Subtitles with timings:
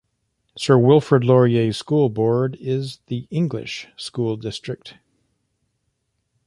[0.57, 4.95] Sir Wilfrid Laurier School Board is the English school district.